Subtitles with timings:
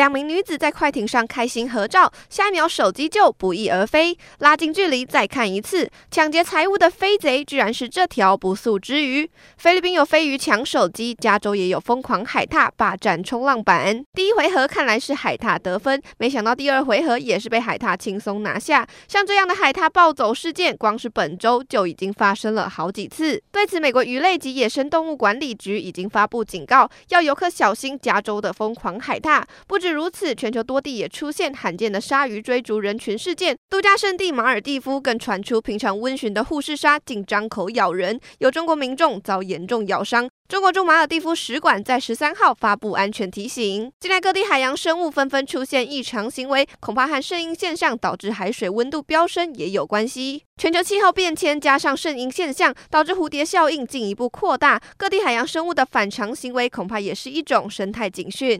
[0.00, 4.16] 两名女子在快艇上开心合照，下一秒手机就不翼而飞。
[4.38, 9.30] 拉近距离再看一次，抢劫财物的飞贼居然是这条不速之鱼。
[9.58, 14.02] 菲律宾有飞鱼抢手机，加州也有疯狂海獭霸占冲浪板。
[14.14, 18.88] 第一回合看来是海獭得分，没想到第二回合也是被海獭轻松拿下。
[19.06, 23.38] 像这样的海獭暴走事件，光是本周就已经发生了好几次。
[23.52, 29.42] 对此，美国鱼类及野生动物管理局已经发布警告，要游客小心加州的疯狂海獭。
[29.66, 33.56] 不止如此，全球多地也出现罕见的鲨鱼追逐人群事件。
[33.68, 40.28] 度假胜地马尔地夫更传出平常温驯的护士鲨竟张口咬人，有中国民众遭严重咬伤。
[40.48, 50.42] 中国驻马尔地夫使馆在十三号发布安全提醒，近来各地海洋生物纷纷出现异常行为，恐怕和圣婴现象导致海水温度飙升也有关系。
[50.56, 58.58] 全球气候变迁加上圣婴现象，导致蝴蝶效应进一步扩大，各地海洋生物的反常行为恐怕也是一种生态警讯。